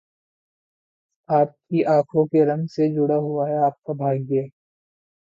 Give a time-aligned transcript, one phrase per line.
[1.29, 4.47] आपकी आंखों के रंग से जुड़ा हुआ है आपका भाग्य